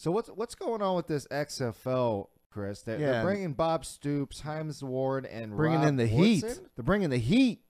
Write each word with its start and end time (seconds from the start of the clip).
So 0.00 0.10
what's 0.10 0.30
what's 0.30 0.54
going 0.54 0.80
on 0.80 0.96
with 0.96 1.08
this 1.08 1.26
XFL, 1.26 2.28
Chris? 2.50 2.80
They're, 2.80 2.98
Yeah. 2.98 3.12
they're 3.12 3.22
bringing 3.22 3.52
Bob 3.52 3.84
Stoops, 3.84 4.40
Hines 4.40 4.82
Ward, 4.82 5.26
and 5.26 5.54
bringing 5.54 5.80
Rob 5.80 5.88
in 5.88 5.96
the 5.96 6.06
heat. 6.06 6.40
They're 6.40 6.82
bringing 6.82 7.10
the 7.10 7.18
heat. 7.18 7.64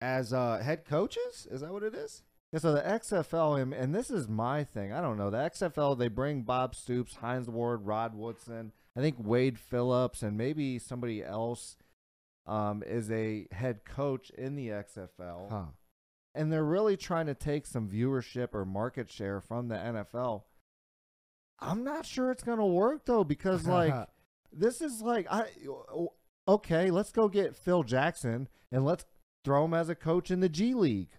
as 0.00 0.32
uh, 0.32 0.58
head 0.58 0.84
coaches. 0.84 1.46
Is 1.48 1.60
that 1.60 1.72
what 1.72 1.84
it 1.84 1.94
is? 1.94 2.24
Yeah, 2.52 2.58
so 2.58 2.72
the 2.74 2.80
XFL, 2.80 3.62
and, 3.62 3.72
and 3.72 3.94
this 3.94 4.10
is 4.10 4.28
my 4.28 4.64
thing. 4.64 4.92
I 4.92 5.00
don't 5.00 5.16
know. 5.16 5.30
The 5.30 5.38
XFL, 5.38 5.96
they 5.96 6.08
bring 6.08 6.42
Bob 6.42 6.74
Stoops, 6.74 7.16
Hines 7.16 7.48
Ward, 7.48 7.86
Rod 7.86 8.16
Woodson. 8.16 8.72
I 8.96 9.00
think 9.00 9.16
Wade 9.18 9.58
Phillips, 9.58 10.22
and 10.24 10.36
maybe 10.36 10.80
somebody 10.80 11.22
else 11.22 11.76
um, 12.46 12.82
is 12.84 13.12
a 13.12 13.46
head 13.52 13.84
coach 13.84 14.30
in 14.30 14.56
the 14.56 14.68
XFL. 14.68 15.50
Huh. 15.50 15.64
And 16.34 16.52
they're 16.52 16.64
really 16.64 16.96
trying 16.96 17.26
to 17.26 17.34
take 17.34 17.64
some 17.64 17.88
viewership 17.88 18.54
or 18.54 18.64
market 18.64 19.08
share 19.08 19.40
from 19.40 19.68
the 19.68 19.76
NFL. 19.76 20.42
I'm 21.58 21.84
not 21.84 22.04
sure 22.04 22.30
it's 22.30 22.42
going 22.42 22.58
to 22.58 22.66
work, 22.66 23.06
though, 23.06 23.24
because, 23.24 23.66
like, 23.66 23.94
this 24.52 24.80
is 24.80 25.00
like, 25.02 25.26
I 25.30 25.48
okay, 26.48 26.90
let's 26.90 27.12
go 27.12 27.28
get 27.28 27.56
Phil 27.56 27.82
Jackson 27.82 28.48
and 28.70 28.84
let's 28.84 29.04
throw 29.44 29.64
him 29.64 29.74
as 29.74 29.88
a 29.88 29.94
coach 29.94 30.30
in 30.30 30.40
the 30.40 30.48
G 30.48 30.74
League. 30.74 31.10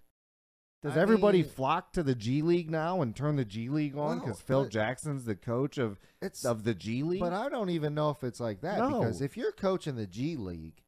Does 0.84 0.96
I 0.96 1.02
everybody 1.02 1.42
mean- 1.42 1.50
flock 1.50 1.92
to 1.94 2.04
the 2.04 2.16
G 2.16 2.42
League 2.42 2.70
now 2.70 3.02
and 3.02 3.16
turn 3.16 3.36
the 3.36 3.46
G 3.46 3.70
League 3.70 3.98
on 3.98 4.18
Well, 4.18 4.20
because 4.20 4.42
Phil 4.42 4.66
Jackson's 4.66 5.26
the 5.26 5.36
coach 5.36 5.78
of 5.78 6.00
it's 6.22 6.46
of 6.46 6.64
the 6.64 6.74
G 6.74 7.04
League? 7.04 7.20
But 7.20 7.34
I 7.34 7.50
don't 7.50 7.72
even 7.72 7.96
know 7.96 8.10
if 8.12 8.24
it's 8.24 8.40
like 8.40 8.62
that 8.62 8.76
because 8.88 9.22
if 9.22 9.36
you're 9.36 9.52
coaching 9.52 9.96
the 9.96 10.08
G 10.08 10.36
League, 10.36 10.84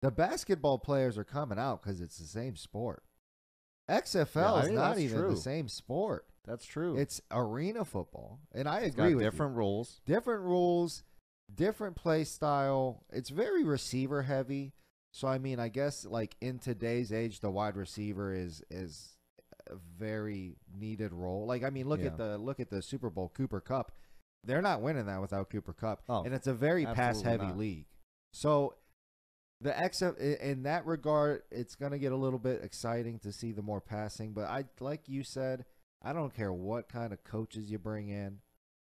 the 0.00 0.10
basketball 0.10 0.78
players 0.78 1.18
are 1.18 1.24
coming 1.24 1.58
out 1.58 1.82
because 1.82 2.00
it's 2.00 2.18
the 2.18 2.26
same 2.26 2.56
sport. 2.56 3.02
XFL 3.88 4.62
Yeah, 4.62 4.62
is 4.64 4.70
not 4.70 4.98
even 4.98 5.18
true. 5.18 5.30
the 5.30 5.36
same 5.36 5.68
sport. 5.68 6.26
That's 6.44 6.64
true. 6.64 6.96
It's 6.96 7.20
arena 7.30 7.84
football, 7.84 8.40
and 8.52 8.68
I 8.68 8.80
It's 8.80 8.94
agree 8.94 9.14
with 9.14 9.24
different 9.24 9.56
rules. 9.56 10.00
different 10.06 10.42
rules, 10.44 11.02
different 11.54 11.96
play 11.96 12.24
style. 12.24 13.04
It's 13.10 13.28
very 13.30 13.64
receiver 13.64 14.22
heavy. 14.22 14.72
So 15.12 15.28
I 15.28 15.38
mean, 15.38 15.58
I 15.60 15.68
guess 15.68 16.04
like 16.06 16.36
in 16.40 16.58
today's 16.58 17.12
age, 17.12 17.40
the 17.40 17.50
wide 17.50 17.76
receiver 17.76 18.34
is 18.34 18.62
is 18.70 19.16
a 19.70 19.74
very 19.98 20.56
needed 20.74 21.12
role. 21.12 21.46
Like 21.46 21.62
I 21.64 21.70
mean, 21.70 21.88
look 21.88 22.02
at 22.04 22.16
the 22.16 22.38
look 22.38 22.60
at 22.60 22.70
the 22.70 22.80
Super 22.82 23.10
Bowl 23.10 23.30
Cooper 23.34 23.60
Kupp. 23.60 23.92
They're 24.44 24.62
not 24.62 24.80
winning 24.80 25.06
that 25.06 25.20
without 25.20 25.50
Cooper 25.50 25.72
Kupp, 25.74 26.02
Oh, 26.08 26.22
and 26.24 26.32
it's 26.32 26.46
a 26.46 26.54
very 26.54 26.86
pass 26.86 27.20
heavy 27.22 27.52
league. 27.52 27.86
So 28.32 28.74
the 29.60 29.70
XF 29.70 30.16
in 30.40 30.62
that 30.62 30.86
regard, 30.86 31.42
it's 31.50 31.74
gonna 31.74 31.98
get 31.98 32.12
a 32.12 32.16
little 32.16 32.38
bit 32.38 32.62
exciting 32.62 33.18
to 33.20 33.32
see 33.32 33.52
the 33.52 33.62
more 33.62 33.80
passing. 33.80 34.32
But 34.32 34.44
I 34.44 34.64
like 34.80 35.08
you 35.08 35.22
said, 35.24 35.64
I 36.02 36.12
don't 36.12 36.34
care 36.34 36.52
what 36.52 36.88
kind 36.88 37.12
of 37.12 37.24
coaches 37.24 37.70
you 37.70 37.78
bring 37.78 38.08
in. 38.08 38.38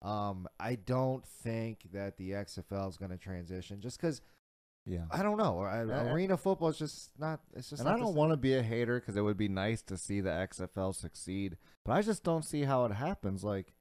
Um, 0.01 0.47
I 0.59 0.75
don't 0.75 1.25
think 1.25 1.91
that 1.93 2.17
the 2.17 2.31
XFL 2.31 2.89
is 2.89 2.97
gonna 2.97 3.17
transition 3.17 3.79
just 3.81 3.99
because 3.99 4.21
Yeah. 4.87 5.05
I 5.09 5.23
don't 5.23 5.37
know. 5.37 5.61
I, 5.61 5.79
Uh, 5.81 6.13
arena 6.13 6.37
football 6.37 6.69
is 6.69 6.77
just 6.77 7.09
not. 7.17 7.41
It's 7.53 7.69
just. 7.71 7.79
And 7.81 7.89
I 7.89 7.97
don't 7.97 8.13
want 8.15 8.31
to 8.33 8.37
be 8.37 8.53
a 8.53 8.61
hater 8.61 8.99
because 8.99 9.15
it 9.15 9.21
would 9.21 9.37
be 9.37 9.47
nice 9.49 9.81
to 9.83 9.97
see 9.97 10.21
the 10.21 10.29
XFL 10.29 10.93
succeed, 10.93 11.57
but 11.83 11.93
I 11.93 12.01
just 12.03 12.23
don't 12.23 12.45
see 12.45 12.63
how 12.63 12.85
it 12.85 12.91
happens. 12.91 13.43
Like, 13.43 13.73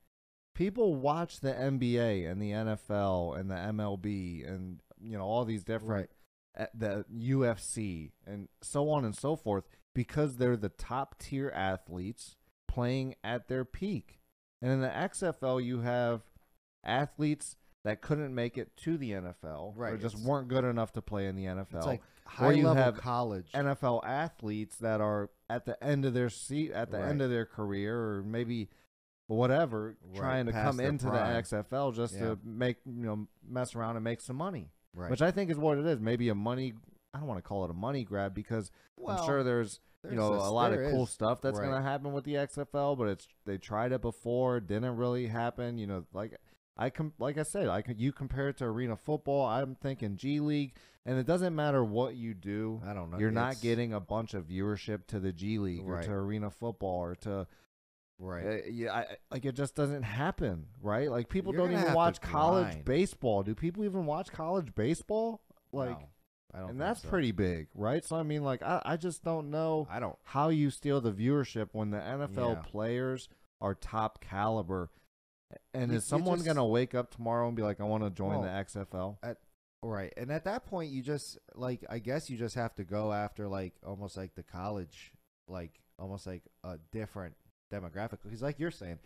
people 0.54 0.94
watch 0.94 1.40
the 1.40 1.52
NBA 1.52 2.30
and 2.30 2.40
the 2.40 2.52
NFL 2.52 3.38
and 3.38 3.50
the 3.50 3.54
MLB 3.56 4.48
and 4.48 4.80
you 4.98 5.18
know 5.18 5.24
all 5.24 5.44
these 5.44 5.62
different 5.64 6.08
uh, 6.08 6.14
the 6.74 7.04
UFC 7.14 8.10
and 8.26 8.48
so 8.62 8.88
on 8.90 9.04
and 9.04 9.14
so 9.16 9.36
forth 9.36 9.64
because 9.94 10.36
they're 10.36 10.56
the 10.56 10.68
top 10.68 11.18
tier 11.18 11.50
athletes 11.54 12.36
playing 12.68 13.14
at 13.24 13.48
their 13.48 13.64
peak. 13.64 14.20
And 14.62 14.70
in 14.72 14.80
the 14.80 14.88
XFL, 14.88 15.62
you 15.64 15.80
have 15.80 16.22
athletes 16.84 17.56
that 17.84 18.00
couldn't 18.00 18.34
make 18.34 18.56
it 18.56 18.76
to 18.78 18.96
the 18.96 19.10
NFL, 19.12 19.72
right, 19.76 19.90
or 19.90 19.92
Right, 19.92 20.00
just 20.00 20.18
weren't 20.18 20.48
good 20.48 20.64
enough 20.64 20.92
to 20.92 21.02
play 21.02 21.26
in 21.26 21.36
the 21.36 21.44
NFL. 21.44 21.76
It's 21.76 21.86
like 21.86 22.00
Or 22.00 22.30
high 22.30 22.52
you 22.52 22.66
level 22.66 22.82
have 22.82 22.96
college. 22.96 23.50
NFL 23.52 24.02
athletes 24.06 24.76
that 24.76 25.00
are 25.00 25.30
at 25.50 25.66
the 25.66 25.82
end 25.84 26.04
of 26.06 26.14
their 26.14 26.30
seat, 26.30 26.70
at 26.72 26.90
the 26.90 26.98
end 27.00 27.20
of 27.20 27.28
their 27.30 27.44
career, 27.44 27.98
or 27.98 28.22
maybe 28.22 28.70
whatever, 29.26 29.96
Right, 30.02 30.16
trying 30.16 30.46
to 30.46 30.52
come 30.52 30.80
into 30.80 31.08
prime. 31.08 31.34
the 31.34 31.38
XFL 31.42 31.92
just 31.94 32.14
Yeah. 32.14 32.20
to 32.20 32.38
make 32.42 32.78
you 32.86 33.04
know 33.04 33.28
mess 33.46 33.74
around 33.74 33.96
and 33.96 34.04
make 34.04 34.20
some 34.22 34.36
money, 34.36 34.70
right. 34.94 35.10
which 35.10 35.22
I 35.22 35.30
think 35.30 35.50
is 35.50 35.58
what 35.58 35.78
it 35.78 35.86
is. 35.86 36.00
Maybe 36.00 36.28
a 36.28 36.34
money. 36.34 36.74
I 37.12 37.18
don't 37.18 37.28
want 37.28 37.38
to 37.38 37.48
call 37.48 37.64
it 37.64 37.70
a 37.70 37.74
money 37.74 38.04
grab 38.04 38.34
because 38.34 38.70
well, 38.96 39.18
I'm 39.18 39.26
sure 39.26 39.44
there's 39.44 39.80
you 40.08 40.16
know 40.16 40.34
this- 40.34 40.42
a 40.44 40.50
lot 40.50 40.72
of 40.72 40.78
there 40.78 40.90
cool 40.90 41.04
is- 41.04 41.10
stuff 41.10 41.40
that's 41.40 41.58
right. 41.58 41.66
gonna 41.70 41.82
happen 41.82 42.12
with 42.12 42.24
the 42.24 42.34
XFL, 42.34 42.96
but 42.96 43.08
it's 43.08 43.28
they 43.46 43.58
tried 43.58 43.92
it 43.92 44.00
before, 44.00 44.60
didn't 44.60 44.96
really 44.96 45.26
happen. 45.26 45.78
You 45.78 45.86
know, 45.86 46.04
like 46.12 46.36
I 46.76 46.90
com- 46.90 47.14
like 47.18 47.38
I 47.38 47.44
said, 47.44 47.68
I 47.68 47.82
could 47.82 48.00
you 48.00 48.12
compare 48.12 48.48
it 48.48 48.56
to 48.58 48.64
arena 48.64 48.96
football. 48.96 49.46
I'm 49.46 49.76
thinking 49.76 50.16
G 50.16 50.40
League, 50.40 50.74
and 51.06 51.18
it 51.18 51.26
doesn't 51.26 51.54
matter 51.54 51.84
what 51.84 52.16
you 52.16 52.34
do. 52.34 52.82
I 52.84 52.94
don't 52.94 53.10
know. 53.10 53.18
You're 53.18 53.30
not 53.30 53.60
getting 53.60 53.92
a 53.92 54.00
bunch 54.00 54.34
of 54.34 54.48
viewership 54.48 55.06
to 55.08 55.20
the 55.20 55.32
G 55.32 55.58
League 55.58 55.84
or 55.86 56.02
to 56.02 56.10
arena 56.10 56.50
football 56.50 56.98
or 56.98 57.14
to 57.16 57.46
right. 58.18 58.44
uh, 58.46 58.56
yeah, 58.70 58.92
I, 58.92 59.06
like 59.30 59.44
it 59.44 59.54
just 59.54 59.74
doesn't 59.74 60.02
happen, 60.02 60.66
right? 60.82 61.10
Like 61.10 61.28
people 61.28 61.52
You're 61.54 61.66
don't 61.68 61.78
even 61.80 61.94
watch 61.94 62.20
college 62.20 62.66
grind. 62.72 62.84
baseball. 62.84 63.42
Do 63.42 63.54
people 63.54 63.84
even 63.84 64.06
watch 64.06 64.30
college 64.32 64.74
baseball? 64.74 65.40
Like, 65.72 65.98
No, 66.00 66.06
I 66.54 66.58
don't. 66.60 66.70
and 66.70 66.80
that's 66.80 67.02
so. 67.02 67.08
pretty 67.08 67.32
big, 67.32 67.68
right? 67.74 68.04
So 68.04 68.16
I 68.16 68.22
mean, 68.22 68.44
like, 68.44 68.62
I, 68.62 68.80
I 68.84 68.96
just 68.96 69.24
don't 69.24 69.50
know 69.50 69.86
I 69.90 69.98
don't. 70.00 70.16
how 70.22 70.48
you 70.50 70.70
steal 70.70 71.00
the 71.00 71.12
viewership 71.12 71.68
when 71.72 71.90
the 71.90 71.98
NFL 71.98 72.54
Yeah. 72.56 72.62
players 72.62 73.28
are 73.60 73.74
top 73.74 74.20
caliber. 74.20 74.90
And 75.72 75.90
You- 75.92 75.98
is 75.98 76.04
someone 76.04 76.38
just- 76.38 76.46
gonna 76.46 76.66
wake 76.66 76.94
up 76.94 77.10
tomorrow 77.10 77.46
and 77.46 77.56
be 77.56 77.62
like, 77.62 77.80
"I 77.80 77.84
want 77.84 78.02
to 78.04 78.10
join 78.10 78.40
the 78.42 78.48
Well, 78.48 78.64
XFL"? 78.64 79.18
Right. 79.82 80.12
And 80.16 80.30
at 80.32 80.44
that 80.44 80.64
point, 80.64 80.90
you 80.92 81.02
just 81.02 81.38
like 81.54 81.84
I 81.90 81.98
guess 81.98 82.30
you 82.30 82.36
just 82.38 82.54
have 82.54 82.74
to 82.76 82.84
go 82.84 83.12
after 83.12 83.46
like 83.48 83.74
almost 83.84 84.16
like 84.16 84.34
the 84.34 84.42
college, 84.42 85.12
like 85.46 85.80
almost 85.98 86.26
like 86.26 86.42
a 86.64 86.78
different 86.90 87.36
demographic. 87.74 88.18
Because 88.22 88.42
like 88.42 88.58
you're 88.58 88.70
saying, 88.70 88.98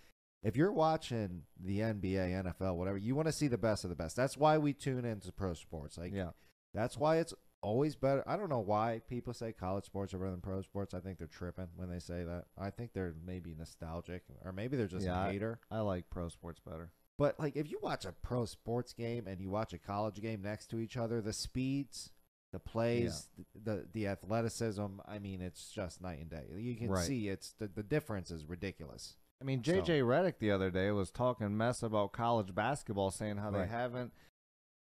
if 0.43 0.57
you're 0.57 0.73
watching 0.73 1.43
the 1.63 1.81
NBA, 1.81 2.45
NFL, 2.59 2.77
whatever, 2.77 2.99
you 2.99 3.15
want 3.15 3.27
to 3.29 3.33
see 3.33 3.49
the 3.49 3.59
best 3.59 3.85
of 3.85 3.91
the 3.91 3.97
best. 3.97 4.17
That's 4.17 4.37
why 4.37 4.59
we 4.59 4.73
tune 4.73 5.05
into 5.05 5.33
pro 5.33 5.55
sports. 5.55 5.99
Like 5.99 6.13
yeah, 6.15 6.31
That's 6.75 6.97
why 6.97 7.17
it's 7.19 7.35
always 7.61 7.97
better. 7.97 8.23
I 8.27 8.37
don't 8.37 8.49
know 8.51 8.61
why 8.61 9.01
people 9.09 9.33
say 9.35 9.53
college 9.53 9.85
sports 9.85 10.15
are 10.15 10.19
better 10.19 10.31
than 10.31 10.41
pro 10.41 10.63
sports. 10.63 10.95
I 10.95 11.01
think 11.01 11.19
they're 11.19 11.27
tripping 11.27 11.67
when 11.75 11.91
they 11.91 11.99
say 11.99 12.23
that. 12.23 12.45
I 12.57 12.71
think 12.71 12.93
they're 12.93 13.15
maybe 13.27 13.55
nostalgic 13.59 14.23
or 14.45 14.53
maybe 14.53 14.77
they're 14.77 14.87
just 14.87 15.05
Yeah, 15.07 15.25
a 15.25 15.29
I- 15.29 15.33
hater. 15.33 15.59
I 15.71 15.81
like 15.81 16.09
pro 16.11 16.29
sports 16.29 16.61
better. 16.61 16.93
But 17.19 17.41
like 17.41 17.57
if 17.57 17.69
you 17.69 17.81
watch 17.83 18.05
a 18.05 18.13
pro 18.13 18.45
sports 18.45 18.93
game 18.93 19.27
and 19.27 19.41
you 19.41 19.51
watch 19.51 19.73
a 19.73 19.79
college 19.79 20.21
game 20.21 20.41
next 20.41 20.69
to 20.69 20.79
each 20.79 20.97
other, 20.97 21.21
the 21.21 21.33
speeds, 21.33 22.13
the 22.53 22.59
plays, 22.59 23.29
the 23.55 23.87
the 23.93 24.07
athleticism, 24.07 24.87
I 25.07 25.19
mean 25.19 25.41
it's 25.43 25.71
just 25.71 26.01
night 26.01 26.21
and 26.21 26.31
day. 26.31 26.47
You 26.57 26.77
can 26.77 26.89
Right. 26.91 27.07
see 27.07 27.29
it's 27.29 27.53
the, 27.59 27.69
the 27.69 27.83
difference 27.83 28.31
is 28.31 28.47
ridiculous. 28.47 29.17
I 29.41 29.45
mean, 29.45 29.63
So- 29.63 29.73
JJ 29.73 30.01
Redick 30.03 30.39
the 30.39 30.51
other 30.51 30.71
day 30.71 30.91
was 30.91 31.11
talking 31.11 31.57
mess 31.57 31.83
about 31.83 32.13
college 32.13 32.55
basketball, 32.55 33.11
saying 33.11 33.37
how 33.37 33.51
they 33.51 33.67
haven't 33.67 34.13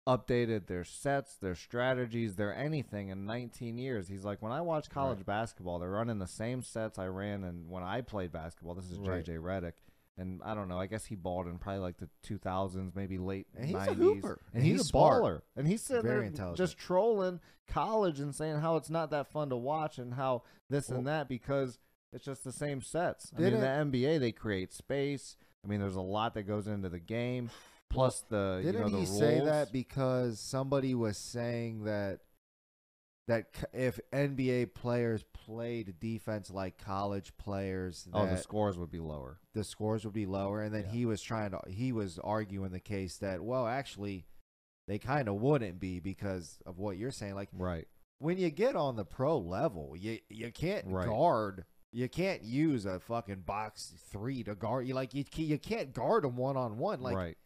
updated 0.07 0.67
their 0.67 0.85
sets, 0.85 1.37
their 1.37 1.55
strategies, 1.55 2.37
their 2.37 2.55
anything 2.55 3.09
in 3.11 3.27
19 3.27 3.77
years. 3.77 4.09
He's 4.09 4.25
like, 4.25 4.41
when 4.41 4.53
I 4.53 4.61
watch 4.63 4.89
college 4.89 5.19
Right. 5.19 5.27
basketball, 5.27 5.79
they're 5.79 5.91
running 5.91 6.19
the 6.19 6.27
same 6.27 6.63
sets 6.63 6.99
I 6.99 7.07
ran 7.09 7.45
and 7.45 7.69
when 7.69 7.83
I 7.83 8.01
played 8.01 8.33
basketball. 8.33 8.75
This 8.75 8.91
is 8.91 8.99
Right. 8.99 9.23
JJ 9.25 9.37
Redick. 9.39 9.75
And 10.19 10.41
I 10.45 10.55
don't 10.55 10.69
know. 10.69 10.79
I 10.79 10.87
guess 10.87 11.05
he 11.05 11.15
balled 11.15 11.47
in 11.47 11.59
probably 11.59 11.81
like 11.81 11.97
the 11.99 12.09
2000s, 12.27 12.95
maybe 12.95 13.19
late 13.19 13.47
And 13.57 13.67
he's 13.67 13.77
a 13.77 13.79
90s. 13.79 13.97
hooper. 13.97 14.41
And 14.53 14.65
he's, 14.65 14.81
a 14.81 14.85
smart. 14.85 15.23
baller. 15.23 15.41
And 15.57 15.69
he's 15.69 15.81
sitting 15.83 16.03
Very 16.03 16.29
there 16.31 16.55
just 16.55 16.77
trolling 16.77 17.41
college 17.69 18.19
and 18.19 18.35
saying 18.35 18.59
how 18.59 18.77
it's 18.77 18.91
not 18.91 19.11
that 19.11 19.31
fun 19.31 19.51
to 19.51 19.57
watch 19.57 19.99
and 19.99 20.15
how 20.15 20.43
this 20.69 20.89
and 20.89 21.07
that 21.07 21.29
because 21.29 21.79
it's 22.13 22.25
just 22.25 22.43
the 22.43 22.53
same 22.53 22.81
sets. 22.81 23.31
I 23.37 23.41
mean, 23.41 23.55
in 23.55 23.61
the 23.61 23.67
NBA, 23.67 24.19
they 24.19 24.33
create 24.33 24.73
space. 24.73 25.37
I 25.65 25.69
mean, 25.69 25.81
there's 25.81 25.97
a 25.97 26.01
lot 26.01 26.35
that 26.35 26.45
goes 26.45 26.67
into 26.67 26.89
the 26.89 26.99
game. 26.99 27.51
Plus 27.91 28.23
the 28.29 28.61
Didn't 28.63 28.81
know 28.83 28.89
the 28.89 28.99
he 28.99 29.05
rules. 29.07 29.19
say 29.19 29.41
that 29.41 29.73
because 29.73 30.39
somebody 30.41 30.95
was 30.95 31.17
saying 31.17 31.85
that 31.85 32.21
that 33.29 33.47
if 33.73 34.01
NBA 34.13 34.75
players 34.75 35.23
played 35.33 36.01
defense 36.01 36.51
like 36.51 36.77
college 36.77 37.33
players, 37.39 38.09
oh, 38.13 38.27
the 38.27 38.37
scores 38.39 38.77
would 38.79 38.91
be 38.91 38.99
lower. 39.01 39.39
the 39.55 39.63
scores 39.65 40.05
would 40.05 40.15
be 40.15 40.27
lower, 40.27 40.61
and 40.63 40.75
then 40.75 40.85
Yeah. 40.87 40.91
he 40.91 41.07
was 41.07 41.23
trying 41.23 41.53
to 41.53 41.61
he 41.69 41.93
was 41.93 42.19
arguing 42.19 42.73
the 42.73 42.81
case 42.81 43.19
that 43.19 43.43
well, 43.45 43.67
actually, 43.67 44.27
they 44.87 44.99
kind 44.99 45.29
of 45.29 45.37
wouldn't 45.37 45.79
be 45.79 46.01
because 46.01 46.59
of 46.67 46.79
what 46.79 46.97
you're 46.99 47.11
saying. 47.13 47.35
Like 47.35 47.51
Right. 47.53 47.87
when 48.19 48.37
you 48.39 48.51
get 48.51 48.75
on 48.77 48.97
the 48.97 49.05
pro 49.05 49.39
level, 49.39 49.95
you 49.97 50.19
you 50.29 50.51
can't 50.51 50.87
Right. 50.89 51.07
guard. 51.07 51.65
You 51.91 52.07
can't 52.09 52.43
use 52.43 52.85
a 52.85 53.01
fucking 53.01 53.43
box 53.43 53.95
three 54.11 54.43
to 54.45 54.55
guard. 54.55 54.87
You 54.87 54.95
like 54.95 55.15
you 55.15 55.25
you 55.37 55.59
can't 55.59 55.93
guard 55.95 56.25
them 56.25 56.37
one 56.37 56.57
on 56.57 56.77
one. 56.79 57.01
Like 57.01 57.17
right. 57.17 57.39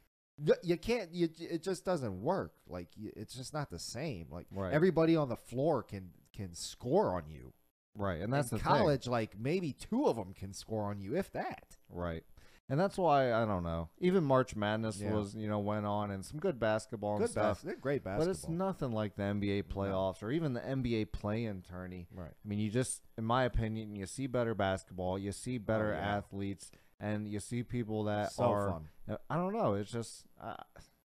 You 0.62 0.76
can't 0.76 1.12
you 1.12 1.28
it 1.38 1.62
just 1.62 1.84
doesn't 1.84 2.22
work 2.22 2.54
like 2.66 2.88
it's 2.96 3.34
just 3.34 3.52
not 3.54 3.70
the 3.70 3.78
same 3.78 4.26
like 4.30 4.46
Right. 4.50 4.72
everybody 4.72 5.14
on 5.14 5.28
the 5.28 5.36
floor 5.36 5.82
can 5.82 6.10
can 6.34 6.54
score 6.54 7.14
on 7.14 7.28
you 7.28 7.52
Right. 7.94 8.22
And 8.22 8.32
that's 8.32 8.50
in 8.52 8.58
college 8.58 9.06
like 9.06 9.38
maybe 9.38 9.72
two 9.74 10.06
of 10.06 10.16
them 10.16 10.32
can 10.32 10.54
score 10.54 10.84
on 10.84 10.98
you 11.00 11.14
if 11.14 11.30
that. 11.32 11.76
Right. 11.90 12.24
And 12.70 12.80
that's 12.80 12.96
why 12.96 13.34
I 13.34 13.44
don't 13.44 13.62
know. 13.64 13.90
Even 13.98 14.24
March 14.24 14.56
Madness 14.56 14.98
Yeah. 14.98 15.12
was, 15.12 15.34
you 15.34 15.46
know, 15.46 15.58
went 15.58 15.84
on 15.84 16.10
and 16.10 16.24
some 16.24 16.40
good 16.40 16.58
basketball 16.58 17.18
and 17.18 17.28
stuff. 17.28 17.58
bas- 17.58 17.62
they're 17.64 17.76
great 17.76 18.02
basketball. 18.02 18.26
But 18.26 18.30
it's 18.30 18.48
nothing 18.48 18.92
like 18.92 19.16
the 19.16 19.24
NBA 19.24 19.58
No. 19.68 19.74
playoffs 19.74 20.22
or 20.22 20.30
even 20.30 20.54
the 20.54 20.66
NBA 20.66 21.04
play-in 21.12 21.60
tourney. 21.60 22.08
right. 22.14 22.30
I 22.32 22.48
mean, 22.48 22.60
you 22.60 22.70
just, 22.70 23.02
in 23.18 23.24
my 23.24 23.44
opinion, 23.44 23.94
you 23.94 24.06
see 24.06 24.26
better 24.26 24.54
basketball, 24.54 25.18
you 25.18 25.30
see 25.32 25.58
better 25.58 25.92
Oh, 25.92 25.98
yeah. 25.98 26.16
athletes, 26.16 26.70
and 27.02 27.28
you 27.28 27.38
see 27.40 27.62
people 27.62 28.04
that 28.04 28.32
so 28.32 28.44
are. 28.44 28.68
fun. 28.70 28.88
uh, 29.10 29.16
I 29.28 29.36
don't 29.36 29.52
know. 29.52 29.74
It's 29.74 29.90
just 29.90 30.24
uh, 30.40 30.54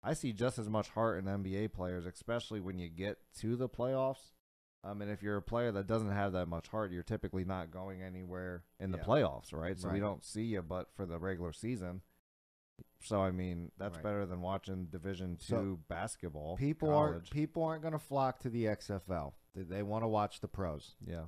I 0.04 0.14
see 0.14 0.34
just 0.34 0.58
as 0.58 0.68
much 0.70 0.90
heart 0.90 1.20
in 1.20 1.26
NBA 1.26 1.74
players, 1.74 2.08
especially 2.08 2.60
when 2.60 2.80
you 2.80 2.90
get 2.90 3.18
to 3.42 3.56
the 3.56 3.70
playoffs. 3.70 4.32
I 4.84 4.96
mean, 4.96 5.10
if 5.10 5.22
you're 5.22 5.38
a 5.38 5.42
player 5.44 5.72
that 5.74 5.86
doesn't 5.86 6.10
have 6.10 6.32
that 6.34 6.48
much 6.48 6.68
heart, 6.70 6.92
you're 6.92 7.04
typically 7.04 7.46
not 7.46 7.70
going 7.70 8.02
anywhere 8.02 8.64
in 8.80 8.90
the 8.92 8.98
Yeah. 8.98 9.04
playoffs, 9.04 9.54
right? 9.54 9.78
So 9.80 9.90
we 9.90 10.00
don't 10.00 10.24
see 10.24 10.42
you, 10.46 10.64
but 10.64 10.92
for 10.96 11.06
the 11.06 11.20
regular 11.20 11.54
season. 11.54 12.02
So 13.04 13.22
I 13.22 13.30
mean, 13.30 13.72
that's 13.78 13.98
Right. 13.98 14.04
better 14.04 14.26
than 14.26 14.42
watching 14.42 14.86
Division 14.86 15.36
two 15.38 15.44
So, 15.46 15.80
basketball. 15.88 16.58
People 16.58 16.90
college. 16.90 17.14
aren't 17.14 17.30
people 17.30 17.64
aren't 17.64 17.84
going 17.84 17.92
to 17.94 18.00
flock 18.00 18.40
to 18.40 18.50
the 18.50 18.66
XFL. 18.66 19.34
They, 19.54 19.62
they 19.64 19.84
want 19.84 20.04
to 20.04 20.08
watch 20.08 20.40
the 20.40 20.48
pros. 20.48 20.96
yeah. 21.06 21.26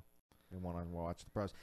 They 0.52 0.58
want 0.58 0.78
to 0.84 0.90
watch 0.92 1.24
the 1.24 1.32
pros. 1.32 1.54